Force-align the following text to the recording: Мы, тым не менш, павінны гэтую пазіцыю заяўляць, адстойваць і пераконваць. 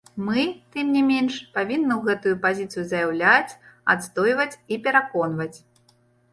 Мы, 0.27 0.43
тым 0.75 0.87
не 0.95 1.03
менш, 1.09 1.33
павінны 1.57 1.99
гэтую 2.07 2.33
пазіцыю 2.47 2.83
заяўляць, 2.95 3.55
адстойваць 3.95 4.51
і 4.75 4.83
пераконваць. 4.89 5.55